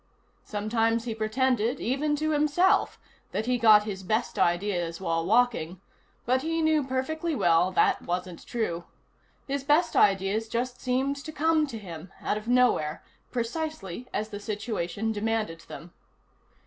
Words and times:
Sometimes 0.43 1.03
he 1.03 1.13
pretended, 1.13 1.79
even 1.79 2.15
to 2.15 2.31
himself, 2.31 2.97
that 3.33 3.45
he 3.45 3.59
got 3.59 3.83
his 3.83 4.01
best 4.01 4.39
ideas 4.39 4.99
while 4.99 5.23
walking, 5.23 5.79
but 6.25 6.41
he 6.41 6.63
knew 6.63 6.83
perfectly 6.83 7.35
well 7.35 7.71
that 7.73 8.01
wasn't 8.01 8.43
true. 8.47 8.85
His 9.47 9.63
best 9.63 9.95
ideas 9.95 10.49
just 10.49 10.81
seemed 10.81 11.17
to 11.17 11.31
come 11.31 11.67
to 11.67 11.77
him, 11.77 12.11
out 12.19 12.35
of 12.35 12.47
nowhere, 12.47 13.03
precisely 13.29 14.07
as 14.11 14.29
the 14.29 14.39
situation 14.39 15.11
demanded 15.11 15.59
them. 15.67 15.93